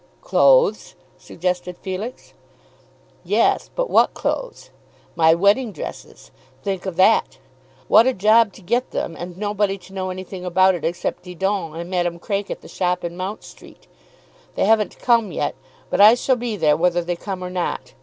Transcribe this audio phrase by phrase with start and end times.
[0.21, 2.33] "Clothes," suggested Felix.
[3.23, 4.71] "Yes, but what clothes?
[5.15, 6.31] my wedding dresses.
[6.63, 7.37] Think of that!
[7.87, 11.75] What a job to get them and nobody to know anything about it except Didon
[11.75, 13.85] and Madame Craik at the shop in Mount Street!
[14.55, 15.53] They haven't come yet,
[15.91, 17.93] but I shall be there whether they come or not.